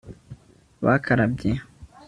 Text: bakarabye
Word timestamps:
bakarabye 0.83 1.51